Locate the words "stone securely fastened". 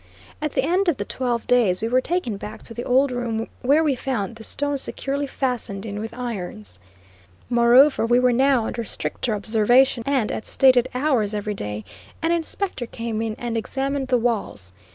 4.43-5.85